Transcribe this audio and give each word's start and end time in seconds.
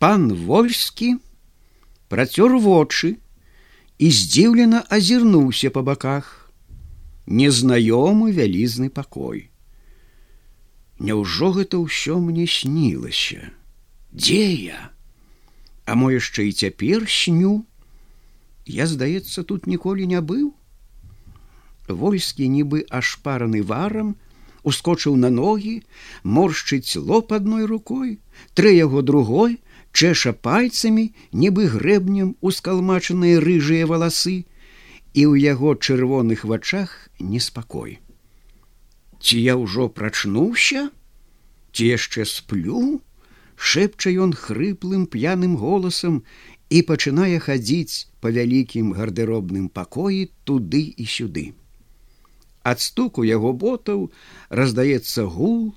пан 0.00 0.32
вольскі 0.32 1.14
працёр 2.08 2.56
вочы 2.64 3.20
і 4.00 4.08
здзіўлена 4.08 4.80
азірнуўся 4.88 5.70
па 5.74 5.84
баках. 5.84 6.50
Незнаёмы 7.28 8.32
вялізны 8.32 8.88
пакой. 8.88 9.52
Няўжо 10.98 11.52
гэта 11.60 11.78
ўсё 11.84 12.16
мне 12.16 12.48
снілася? 12.48 13.52
Дзе 14.10 14.40
я? 14.72 14.80
А 15.84 15.94
мо 16.00 16.08
яшчэ 16.16 16.48
і 16.48 16.56
цяпер 16.56 17.04
сню? 17.04 17.52
Я 18.64 18.88
здаецца 18.88 19.44
тут 19.44 19.68
ніколі 19.68 20.08
не 20.08 20.24
быў. 20.24 20.50
Войскі 21.86 22.48
нібы 22.48 22.86
ашпараны 22.88 23.60
варам 23.60 24.16
ускочыў 24.64 25.16
на 25.20 25.28
ногі 25.28 25.80
моршчыць 26.24 26.96
лоб 26.96 27.32
адной 27.36 27.68
рукой 27.68 28.16
трэ 28.56 28.72
яго 28.80 29.02
другой 29.02 29.60
чэша 29.92 30.32
пальцамі 30.32 31.10
нібы 31.32 31.66
грэбнем 31.74 32.36
ускалмачаныя 32.40 33.42
рыжыя 33.44 33.86
валасы 33.90 34.36
і 35.14 35.22
ў 35.26 35.34
яго 35.42 35.74
чырвоных 35.74 36.44
вачах 36.44 37.10
неспакой. 37.18 37.98
Ці 39.20 39.36
я 39.40 39.58
ўжо 39.60 39.88
прачнуўся? 39.88 40.88
Ці 41.72 41.86
яшчэ 41.86 42.24
сплю 42.24 43.00
шэпча 43.60 44.10
ён 44.24 44.32
хрыплым 44.32 45.04
п'яным 45.06 45.56
голасам 45.60 46.22
і 46.70 46.80
пачынае 46.88 47.38
хадзіць 47.44 48.08
па 48.24 48.32
вялікім 48.36 48.94
гардэробным 48.96 49.68
пакоі 49.68 50.30
туды 50.48 50.82
і 50.96 51.04
сюды. 51.04 51.44
Ад 52.62 52.80
стуку 52.80 53.24
яго 53.26 53.52
ботаў 53.52 54.08
раздаецца 54.48 55.26
гул 55.36 55.74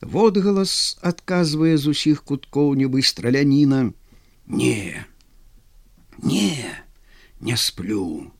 водгалас 0.00 0.98
адказвае 1.02 1.76
з 1.76 1.94
усіх 1.94 2.24
куткоў 2.24 2.74
нібы 2.78 3.02
страляніна 3.02 3.92
не 4.46 5.04
не 6.22 6.50
не 7.40 7.56
сплю 7.56 8.30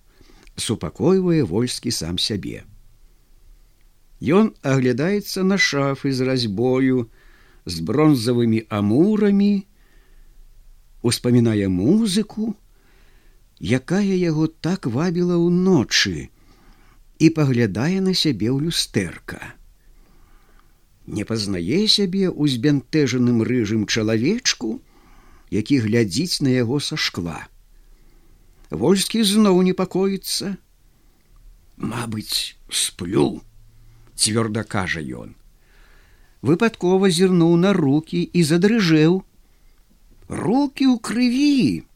супакойвае 0.56 1.42
вольскі 1.42 1.90
сам 1.90 2.18
сябе 2.18 2.64
Ён 4.18 4.50
аглядаецца 4.66 5.46
на 5.46 5.56
шафы 5.62 6.10
з 6.10 6.26
разьбою 6.26 7.06
з 7.66 7.82
бронзавымі 7.86 8.64
амурамі 8.66 9.62
успамінае 11.02 11.68
музыку 11.70 12.54
якая 13.60 14.14
яго 14.14 14.46
так 14.46 14.86
вабіла 14.86 15.38
ўночы 15.38 16.30
і 17.18 17.30
паглядае 17.34 18.02
на 18.02 18.14
сябе 18.14 18.50
ў 18.50 18.66
люстэрка. 18.66 19.57
Не 21.08 21.24
пазнае 21.24 21.88
сябе 21.88 22.28
узбянтэжаным 22.28 23.40
рыжым 23.48 23.86
чалавечку, 23.88 24.76
які 25.48 25.78
глядзіць 25.84 26.44
на 26.44 26.52
яго 26.52 26.80
са 26.84 27.00
шкла. 27.00 27.48
Вольскі 28.68 29.24
зноў 29.24 29.62
непакоіцца. 29.64 30.58
Мабыць, 31.80 32.60
сплю, 32.68 33.40
цвёрда 34.20 34.68
кажа 34.68 35.00
ён. 35.00 35.32
Выпадкова 36.44 37.08
зірнуў 37.08 37.56
на 37.56 37.72
руки 37.72 38.20
і 38.28 38.44
задрыжэў. 38.44 39.22
Руки 40.28 40.84
ў 40.84 41.00
крыві. 41.00 41.88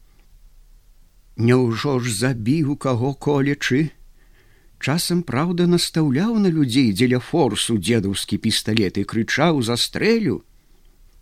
Няўжо 1.37 1.99
ж 2.01 2.09
забіў 2.17 2.73
каго 2.81 3.13
колечы, 3.13 3.93
часам 4.83 5.23
праўда 5.23 5.67
настаўляў 5.71 6.35
на 6.43 6.51
людзей 6.51 6.91
дзеля 6.91 7.19
форсу 7.23 7.77
дзедаўскі 7.79 8.37
пісталет 8.43 8.99
і 8.99 9.03
крычаў 9.07 9.63
застрэлю! 9.63 10.43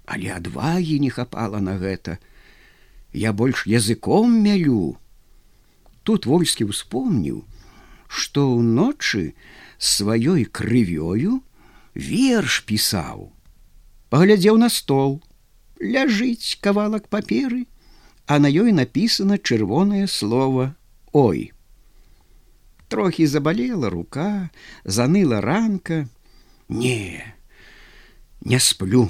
Але 0.06 0.34
адвагі 0.36 0.98
не 1.00 1.12
хапала 1.14 1.62
на 1.62 1.78
гэта. 1.78 2.18
Я 3.14 3.34
больш 3.34 3.68
языком 3.70 4.34
мялю! 4.42 4.98
Тут 6.03 6.26
вольскі 6.26 6.66
успомніў 6.73 7.45
што 8.12 8.44
ўночы 8.52 9.40
сваёй 9.80 10.44
крывёю 10.44 11.40
верш 11.96 12.64
пісаў. 12.68 13.31
Паглядзеў 14.12 14.58
на 14.59 14.68
стол. 14.68 15.22
Ляжыць 15.80 16.59
кавалак 16.59 17.08
паперы 17.08 17.66
а 18.28 18.40
на 18.40 18.47
ёй 18.47 18.72
напісана 18.72 19.38
чырвонае 19.38 20.06
слово 20.08 20.75
ой 21.12 21.52
трохі 22.91 23.25
забалела 23.28 23.90
рука 23.90 24.50
заныла 24.84 25.40
ранка. 25.40 26.07
Не 26.68 27.24
не 28.41 28.59
сплю 28.59 29.07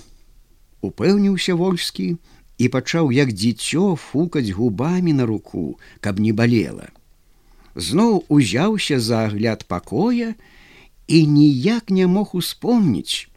упэўніўся 0.86 1.56
вольскі 1.58 2.08
і 2.62 2.70
пачаў 2.70 3.10
як 3.16 3.34
дзіцё 3.34 3.96
фукаць 3.96 4.54
губамі 4.54 5.14
на 5.18 5.26
руку 5.26 5.80
каб 6.00 6.22
не 6.22 6.34
балела. 6.34 6.94
Зноў 7.76 8.22
узяўся 8.30 9.00
за 9.00 9.26
агляд 9.32 9.66
пакоя 9.66 10.36
і 11.08 11.26
ніяк 11.26 11.90
не 11.90 12.06
мог 12.06 12.36
успомніць 12.38 13.30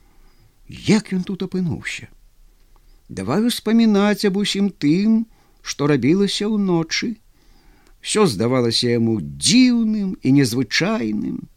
як 0.69 1.13
ён 1.17 1.25
тут 1.25 1.49
апынуўся. 1.49 2.13
Давай 3.09 3.47
успамінаць 3.49 4.29
аб 4.29 4.37
усім 4.45 4.69
тым 4.69 5.25
што 5.63 5.89
рабілася 5.89 6.53
ўночы 6.53 7.15
все 8.05 8.27
здавалася 8.29 8.93
яму 8.93 9.17
дзіўным 9.25 10.21
і 10.21 10.29
незвычайным. 10.37 11.49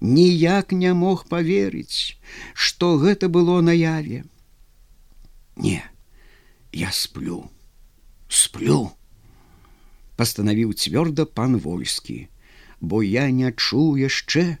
Ніяк 0.00 0.76
не 0.76 0.92
мог 0.92 1.24
поверыць, 1.32 2.20
што 2.52 3.00
гэта 3.00 3.32
было 3.32 3.60
наяве. 3.64 4.24
Не, 5.56 5.80
я 6.72 6.92
сплю, 6.92 7.48
сплю, 8.28 8.92
пастанавіў 10.20 10.76
цвёрда 10.76 11.24
пан 11.24 11.56
войскі, 11.56 12.28
бо 12.80 13.00
я 13.00 13.28
не 13.32 13.48
чуў 13.48 13.96
яшчэ, 13.96 14.60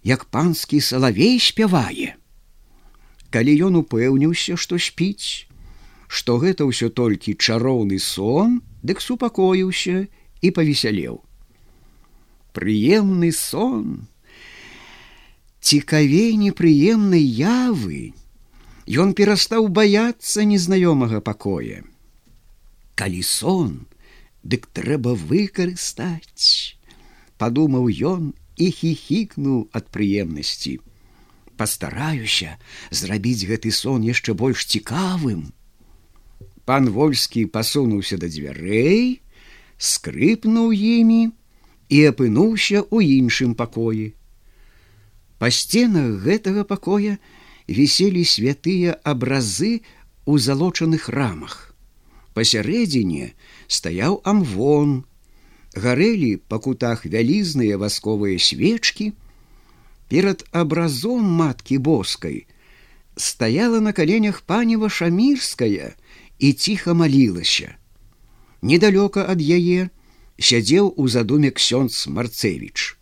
як 0.00 0.28
панскі 0.32 0.80
салавей 0.80 1.36
спявае. 1.44 2.16
Калі 3.28 3.52
ён 3.68 3.84
упэўніўся, 3.84 4.56
што 4.56 4.80
спіць, 4.80 5.44
што 6.08 6.40
гэта 6.40 6.64
ўсё 6.64 6.88
толькі 6.88 7.36
чароўны 7.36 8.00
сон, 8.00 8.62
дык 8.80 9.04
супакоіўся 9.04 10.08
і 10.42 10.50
павесялеў. 10.50 11.22
Прыемны 12.52 13.32
сон, 13.32 14.08
цікавей 15.60 16.36
непрыемнай 16.36 17.22
явы, 17.22 18.14
Ён 18.88 19.12
перастаў 19.12 19.68
баяцца 19.68 20.48
незнаёмага 20.48 21.20
пакоя. 21.20 21.84
Калі 22.96 23.20
сон, 23.20 23.84
дык 24.42 24.64
трэба 24.72 25.12
выкарыстаць, 25.12 26.72
падумаў 27.36 27.92
ён 27.92 28.32
і 28.56 28.70
хіхікнуў 28.72 29.68
ад 29.76 29.92
прыемнасці. 29.92 30.80
Пастараюся 31.60 32.56
зрабіць 32.88 33.44
гэты 33.44 33.76
сон 33.76 34.08
яшчэ 34.08 34.32
больш 34.32 34.64
цікавым. 34.64 35.52
Пан 36.64 36.88
вольскі 36.88 37.44
пасунуўся 37.44 38.16
да 38.16 38.32
дзвярэй, 38.32 39.20
скрыпнуў 39.78 40.74
імі 40.74 41.30
і 41.88 41.98
апынуўся 42.10 42.82
ў 42.82 43.22
іншым 43.22 43.54
пакоі. 43.54 44.12
Па 45.38 45.50
сценах 45.54 46.18
гэтага 46.26 46.66
пакоя 46.66 47.16
віселі 47.70 48.26
святыя 48.26 48.98
абразы 49.06 49.86
ў 50.26 50.34
залочаных 50.42 51.08
рамах. 51.14 51.72
Пасярэдзіне 52.34 53.32
стаяў 53.70 54.20
амвон, 54.26 55.06
гарэлі 55.78 56.42
па 56.50 56.58
кутах 56.58 57.06
вялізныя 57.06 57.78
васковыя 57.78 58.38
свечкі. 58.38 59.14
Перад 60.08 60.44
абразом 60.50 61.22
маткі 61.22 61.78
боскай 61.78 62.46
стаяла 63.14 63.78
на 63.80 63.92
каленях 63.92 64.42
панева 64.42 64.88
шамірская 64.88 65.94
і 66.38 66.52
ціха 66.52 66.94
малілася 66.94 67.77
недалёка 68.62 69.26
ад 69.34 69.40
яе 69.40 69.90
сядзеў 70.38 70.94
у 70.96 71.08
задуме 71.08 71.50
ксёнц 71.50 72.06
марцевич 72.06 72.94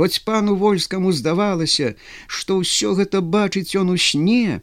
хоць 0.00 0.22
пану 0.24 0.56
вольскаму 0.56 1.12
здавалася 1.12 1.94
што 2.26 2.60
ўсё 2.60 2.94
гэта 3.00 3.20
бачыць 3.20 3.76
ён 3.80 3.94
у 3.94 3.96
сне 3.96 4.60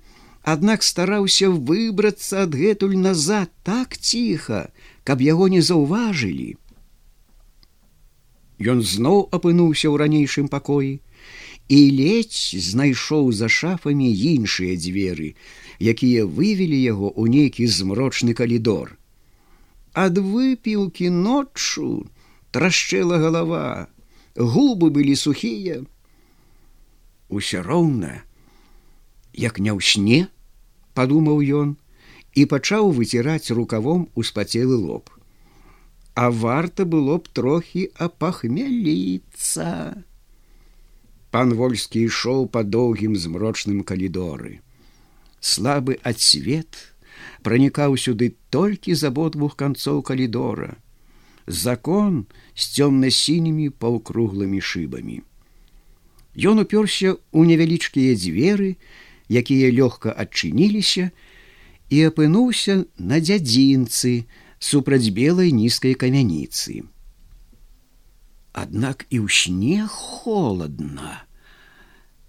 аднак 0.53 0.83
стараўся 0.87 1.49
выбрацца 1.49 2.43
адгэтуль 2.47 2.95
назад 2.97 3.51
так 3.67 3.97
ціха 3.97 4.61
каб 5.07 5.21
яго 5.21 5.47
не 5.51 5.61
заўважылі. 5.63 6.55
Ён 8.71 8.81
зноў 8.91 9.19
апынуўся 9.37 9.87
ў 9.87 9.95
ранейшым 10.01 10.47
пакоі 10.51 10.93
і 11.67 11.79
ледзь 11.99 12.55
знайшоў 12.69 13.31
за 13.39 13.47
шафамі 13.57 14.07
іншыя 14.07 14.75
дзверы, 14.79 15.29
якія 15.93 16.25
вывелі 16.25 16.79
яго 16.81 17.11
ў 17.11 17.23
нейкі 17.35 17.67
змрочны 17.77 18.35
калідор 18.39 18.95
ад 20.05 20.21
выпілкі 20.21 21.09
ноччу 21.17 21.89
трашчэла 22.53 23.17
галава 23.25 23.65
губы 24.55 24.93
былі 24.93 25.17
сухія 25.25 25.81
усё 27.29 27.65
роўна 27.65 28.13
як 29.33 29.61
не 29.61 29.73
ў 29.73 29.79
сне 29.81 30.19
падумаў 30.97 31.45
ён 31.61 31.77
і 32.37 32.45
пачаў 32.51 32.91
выціраць 32.97 33.53
рукавом 33.57 34.09
успацелы 34.13 34.77
лоб. 34.77 35.09
А 36.13 36.29
варта 36.29 36.85
было 36.85 37.17
б 37.17 37.29
трохі 37.39 37.89
апахмяліцца. 38.05 39.69
Пан 41.33 41.53
вольскі 41.59 42.05
ішоў 42.09 42.45
па 42.53 42.61
доўгім 42.63 43.17
змрочным 43.23 43.81
калідоры. 43.91 44.61
Слабы 45.41 45.97
адсвет 46.01 46.96
пранікаў 47.43 47.97
сюды 47.97 48.35
толькі 48.49 48.95
з 48.95 49.09
абодвух 49.09 49.55
канцоў 49.55 50.01
калідора. 50.01 50.75
Закон 51.47 52.25
з 52.55 52.63
цёмна-сінімі 52.75 53.69
паўкруглымі 53.69 54.59
шыбамі. 54.59 55.23
Ён 56.37 56.61
уперся 56.61 57.17
ў 57.33 57.41
невялічкія 57.49 58.13
дзверы, 58.13 58.77
якія 59.29 59.71
лёгка 59.73 60.13
адчыніліся 60.13 61.11
і 61.89 61.97
апынуўся 62.09 62.85
на 62.97 63.19
дзядзінцы 63.19 64.27
супраць 64.59 65.09
белай 65.13 65.51
нізкай 65.51 65.95
камяніцы. 65.95 66.83
Аднак 68.53 69.05
і 69.09 69.21
ў 69.21 69.27
снег 69.29 69.87
холодна. 69.93 71.25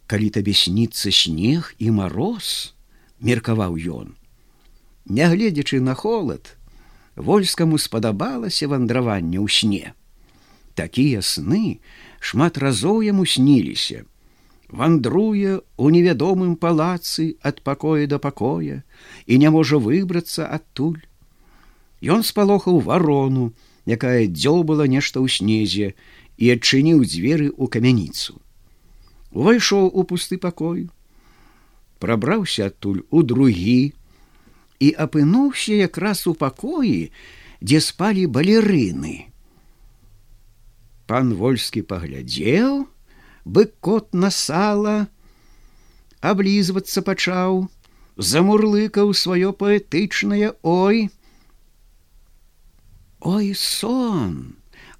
Калі 0.09 0.29
табе 0.33 0.53
сніцца 0.53 1.13
снег 1.13 1.73
і 1.81 1.93
мароз, 1.93 2.77
меркаваў 3.21 3.77
ён. 3.77 4.18
Нягледзячы 5.09 5.81
на 5.81 5.95
холод, 5.95 6.57
вольскаму 7.17 7.79
спадабалася 7.81 8.69
вандраванне 8.69 9.41
ў 9.41 9.49
сне. 9.49 9.97
Такія 10.77 11.25
сны 11.25 11.81
шмат 12.21 12.61
разоў 12.61 13.01
яму 13.03 13.25
сніліся. 13.25 14.05
Вандруе 14.69 15.65
у 15.81 15.89
невядомым 15.89 16.57
палацы 16.61 17.41
ад 17.41 17.65
пакоя 17.65 18.05
да 18.05 18.21
пакоя 18.21 18.85
і 19.25 19.39
не 19.41 19.49
можа 19.49 19.81
выбрацца 19.81 20.45
адтуль. 20.45 21.01
Ён 22.05 22.21
спалохаў 22.21 22.85
варону, 22.85 23.57
якая 23.89 24.29
дзёбала 24.29 24.85
нешта 24.85 25.25
ў 25.25 25.33
снезе 25.33 25.97
і 26.37 26.53
адчыніў 26.53 27.01
дзверы 27.09 27.49
ў 27.49 27.65
камяніцу. 27.73 28.37
Увайшоў 29.33 29.89
у 29.89 30.05
пусты 30.05 30.37
пакой, 30.37 30.93
прабраўся 31.97 32.69
адтуль 32.69 33.09
у 33.09 33.25
другі 33.25 33.97
і 34.81 34.89
апынуўся 35.05 35.75
якраз 35.75 36.27
у 36.27 36.35
пакоі, 36.35 37.11
дзе 37.61 37.81
спалі 37.83 38.27
балерыны. 38.27 39.29
Пан 41.09 41.35
вольскі 41.35 41.83
паглядзеў, 41.83 42.87
бы 43.45 43.67
кот 43.81 44.13
на 44.15 44.31
сала, 44.31 45.09
аблізвацца 46.21 47.03
пачаў, 47.03 47.67
замурлыкаў 48.19 49.15
сваё 49.15 49.53
паэтычнае 49.53 50.53
ой. 50.63 51.09
Ой 53.21 53.55
сон, 53.55 54.55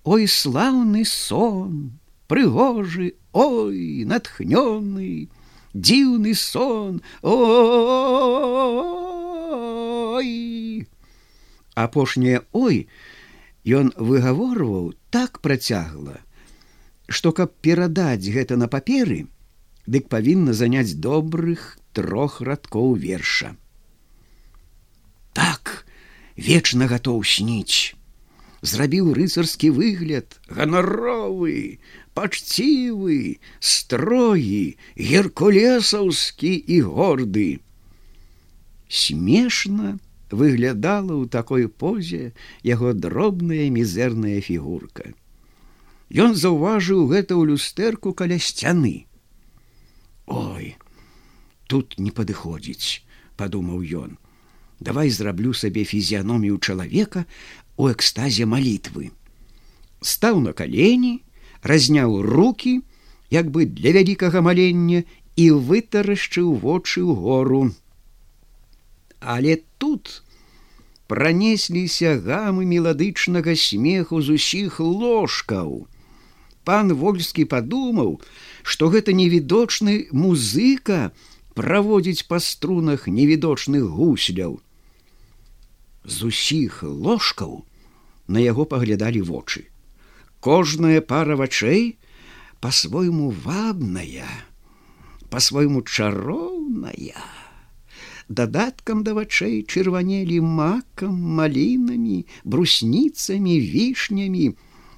Ой 0.09 0.27
слаўны 0.27 1.05
сон, 1.05 2.01
прыгожы, 2.33 3.13
ой, 3.33 4.07
натхнёны, 4.09 5.29
дзіўны 5.75 6.33
сон 6.35 7.03
ой 7.23 9.08
апошняе 11.85 12.41
ой 12.53 12.87
ён 13.81 13.93
выгаворваў 13.97 14.95
так 15.15 15.41
працягла 15.45 16.19
што 17.09 17.33
каб 17.33 17.53
перадаць 17.65 18.29
гэта 18.37 18.57
на 18.61 18.69
паперы 18.69 19.25
дык 19.89 20.09
павінна 20.13 20.53
заняць 20.53 21.01
добрых 21.09 21.79
трох 21.97 22.41
радкоў 22.49 22.95
верша. 23.05 23.55
Так 25.33 25.87
вечна 26.37 26.89
гатоў 26.93 27.25
сніць. 27.25 27.97
Зрабіў 28.61 29.15
рыцарскі 29.17 29.71
выгляд 29.71 30.37
ганаровы 30.51 31.79
пачцівы 32.19 33.39
строгі 33.63 34.77
геркулесаўскі 34.99 36.53
і 36.77 36.81
горды. 36.91 37.49
Смешна 38.91 39.97
выглядала 40.31 41.15
ў 41.17 41.29
такой 41.29 41.69
позе 41.69 42.33
яго 42.63 42.93
дробная 42.93 43.71
мізэрная 43.73 44.41
фігурка 44.41 45.15
Ён 46.09 46.33
заўважыў 46.41 47.05
гэта 47.13 47.37
ў 47.37 47.53
люстэрку 47.53 48.15
каля 48.17 48.39
сцяны 48.39 49.07
ой 50.27 50.77
тут 51.69 51.99
не 51.99 52.11
падыходзіць 52.11 53.05
падумаў 53.37 53.85
ён 54.05 54.17
давай 54.81 55.11
зраблю 55.11 55.55
сабе 55.55 55.85
фізіяномію 55.85 56.59
чалавека 56.59 57.25
у 57.79 57.89
экстазе 57.91 58.47
малітвы. 58.47 59.11
Стаў 60.03 60.41
на 60.43 60.53
калені, 60.53 61.23
разняў 61.63 62.23
руки, 62.23 62.83
як 63.31 63.51
бы 63.51 63.67
для 63.67 63.95
вялікага 63.95 64.43
малення 64.43 65.03
і 65.37 65.45
вытарашчыў 65.71 66.55
вочы 66.59 67.03
ў 67.03 67.15
гору. 67.15 67.63
Але 69.21 69.59
тут 69.79 70.23
пранесліся 71.09 72.19
гамы 72.23 72.65
меладычнага 72.69 73.57
смеху 73.57 74.23
з 74.23 74.39
усіх 74.39 74.81
ложкаў. 74.81 75.89
Пан 76.69 76.93
вольскі 76.93 77.49
падумаў, 77.49 78.21
што 78.63 78.93
гэта 78.93 79.17
невідочны 79.17 80.13
музыка 80.13 81.11
праводзіць 81.57 82.29
па 82.29 82.39
струнах 82.39 83.09
невідочных 83.09 83.89
гусляў. 83.89 84.61
З 86.05 86.31
усіх 86.31 86.83
ложкаў 86.85 87.65
на 88.29 88.39
яго 88.45 88.69
паглядалі 88.69 89.25
вочы. 89.25 89.67
Кожная 90.41 91.01
пара 91.01 91.35
вачэй 91.35 91.99
по-свойму 92.61 93.31
вабная, 93.33 94.29
по-свойму 95.31 95.83
чароўная. 95.83 97.38
Дадаткам 98.29 99.03
да 99.05 99.17
вачэй 99.17 99.65
чырванелі 99.65 100.41
макам, 100.45 101.17
малінамі, 101.17 102.27
брусніцамі, 102.45 103.61
вішнямі, 103.61 104.53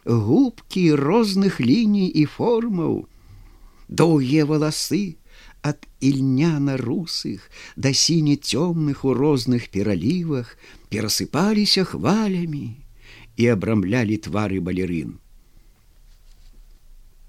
губкі 0.05 0.95
розных 0.99 1.61
ліній 1.61 2.11
і 2.11 2.27
формаў, 2.27 3.07
доўгія 3.89 4.45
валасы, 4.51 5.21
ад 5.63 5.87
ільняна 6.01 6.77
русых 6.81 7.47
да 7.77 7.93
сіне 7.93 8.37
цёмных 8.37 9.05
у 9.05 9.15
розных 9.15 9.69
пералівах 9.71 10.57
перасыпаліся 10.89 11.85
хвалямі 11.85 12.75
і 13.37 13.45
абрамлялі 13.55 14.17
твары 14.17 14.61
балерын. 14.65 15.21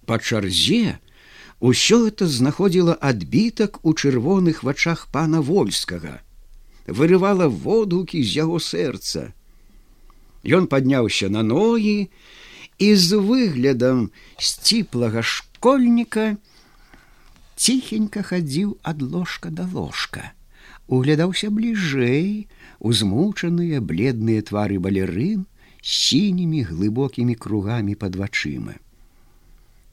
Па 0.08 0.18
чарзе 0.18 0.98
ўсё 1.62 2.08
это 2.10 2.26
знаходзіла 2.26 2.98
адбітак 2.98 3.86
у 3.86 3.94
чырвоных 3.94 4.64
вачах 4.66 5.06
пана 5.14 5.42
вольскага, 5.46 6.22
вырывала 6.88 7.48
водукі 7.48 8.24
з 8.26 8.34
яго 8.42 8.58
сэрца. 8.58 9.30
Ён 10.42 10.66
падняўся 10.66 11.30
на 11.30 11.46
ногі 11.46 12.10
і 12.82 12.90
з 12.98 13.22
выглядам 13.22 14.10
сціплага 14.42 15.22
школьніка 15.22 16.42
ціхенька 17.54 18.26
хадзіў 18.26 18.82
ад 18.82 19.06
ложка 19.06 19.54
да 19.54 19.70
ложка, 19.70 20.34
углядаўся 20.90 21.54
бліжэй, 21.54 22.50
узмучаныя 22.82 23.86
бледныя 23.86 24.42
твары 24.42 24.82
балерын, 24.82 25.46
сінімі 25.82 26.66
глыбокімі 26.74 27.38
кругамі 27.38 27.94
под 27.94 28.18
вачыма. 28.18 28.82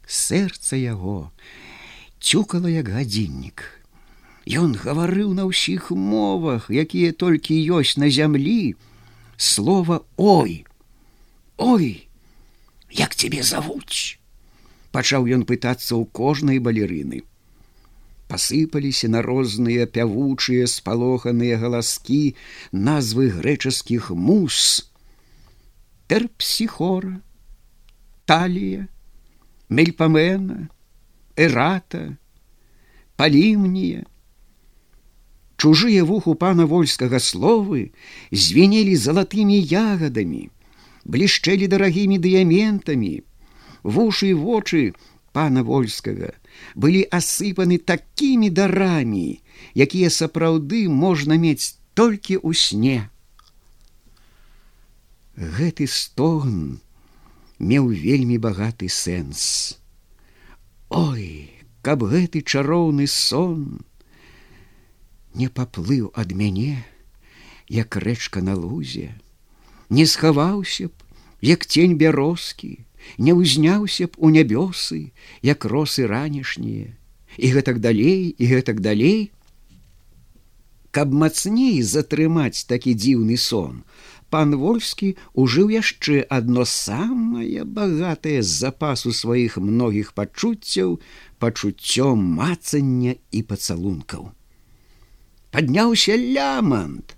Сэрца 0.08 0.80
яго 0.80 1.30
цюкала 2.18 2.72
як 2.72 2.88
гадзіннік. 2.88 3.60
Ён 4.48 4.72
гаварыў 4.80 5.36
на 5.36 5.44
ўсіх 5.44 5.92
мовах, 5.92 6.72
якія 6.72 7.12
толькі 7.12 7.60
ёсць 7.76 8.00
на 8.00 8.08
зямлі, 8.08 8.72
слова 9.36 10.00
ой, 10.16 10.64
Ой, 11.58 12.08
як 12.90 13.14
цябе 13.18 13.42
завуць! 13.42 14.16
Пачаў 14.94 15.26
ён 15.26 15.42
пытацца 15.44 15.92
ў 15.98 16.06
кожнай 16.14 16.62
балерыны. 16.62 17.26
Пасыпаліся 18.30 19.10
на 19.10 19.20
розныя 19.26 19.84
пявучыя 19.90 20.70
спалоханыя 20.70 21.58
галаскі 21.58 22.38
назвы 22.72 23.28
грэчаскіх 23.34 24.10
мус, 24.14 24.88
терпсихора, 26.06 27.18
талия, 28.24 28.86
мельпамена, 29.68 30.68
эрата, 31.36 32.16
палімнія. 33.16 34.04
Чужыя 35.58 36.04
вуху 36.04 36.34
пана 36.38 36.66
вольскага 36.70 37.18
словы 37.18 37.90
звенелі 38.30 38.94
залатымі 38.94 39.58
ягадамі, 39.58 40.50
блішчэлі 41.04 41.66
дарагімі 41.66 42.18
дыяментамі, 42.22 43.26
вушы 43.82 44.30
і 44.30 44.38
вочы 44.38 44.82
пана 45.34 45.66
вольскага 45.66 46.30
былі 46.74 47.02
асыпаны 47.10 47.78
такімі 47.78 48.50
дарамі, 48.54 49.42
якія 49.74 50.10
сапраўды 50.14 50.86
можна 50.88 51.34
мець 51.34 51.74
толькі 51.98 52.38
ў 52.38 52.54
сне. 52.54 52.98
Гэты 55.34 55.90
стогн 55.90 56.78
меў 57.58 57.90
вельмі 57.90 58.38
багаты 58.38 58.88
сэнс. 58.88 59.78
Ой, 60.88 61.50
каб 61.82 62.04
гэты 62.06 62.42
чароўны 62.42 63.06
сон 63.06 63.84
не 65.34 65.48
паплыў 65.48 66.10
ад 66.14 66.32
мяне, 66.32 66.84
як 67.68 67.96
рэчка 67.96 68.40
на 68.40 68.54
лузе, 68.54 69.14
не 69.90 70.06
схаваўся 70.06 70.88
б, 70.88 70.92
як 71.40 71.66
тень 71.66 71.96
бярозкі, 71.98 72.84
не 73.18 73.32
ўзняўся 73.34 74.08
б 74.08 74.16
у 74.18 74.30
нябёсы, 74.30 75.12
як 75.42 75.64
росы 75.64 76.06
ранішнія, 76.06 76.94
і 77.36 77.46
гэтак 77.54 77.78
далей 77.78 78.34
і 78.34 78.44
гэтак 78.46 78.80
далей. 78.80 79.30
Каб 80.90 81.12
мацней 81.12 81.82
затрымаць 81.82 82.64
такі 82.66 82.94
дзіўны 82.96 83.36
сон, 83.36 83.84
пан 84.30 84.54
вольскі 84.60 85.14
ужыў 85.32 85.70
яшчэ 85.74 86.24
адно 86.38 86.64
самае 86.68 87.64
багатае 87.64 88.40
з 88.42 88.50
запасу 88.64 89.12
сваіх 89.12 89.56
многіх 89.56 90.12
пачуццяў 90.18 90.98
пачуццём 91.38 92.24
мацання 92.40 93.14
і 93.30 93.42
пацалункаў. 93.42 94.32
Падняўся 95.50 96.16
лямант. 96.16 97.14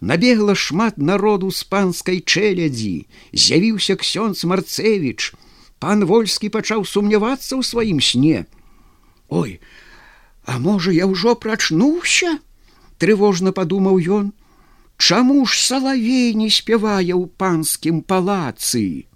Набегла 0.00 0.54
шмат 0.58 0.98
народу 0.98 1.50
з 1.50 1.62
панскай 1.64 2.18
чэлядзі, 2.20 3.06
з'явіўся 3.32 3.96
ксёнц 3.96 4.44
марцевич. 4.44 5.32
Пан 5.78 6.04
вольскі 6.04 6.50
пачаў 6.50 6.84
сумнявацца 6.84 7.56
ў 7.56 7.62
сваім 7.62 8.02
сне. 8.02 8.46
Ой, 9.28 9.60
А 10.44 10.58
можа, 10.58 10.90
я 10.90 11.06
ўжо 11.06 11.34
прачнуўся? 11.34 12.38
трывожна 13.02 13.50
падумаў 13.50 13.98
ён, 13.98 14.30
Чаму 15.02 15.44
ж 15.50 15.58
салавей 15.58 16.30
не 16.38 16.46
спявае 16.46 17.10
ў 17.10 17.26
панскім 17.42 17.96
палацы? 18.06 19.10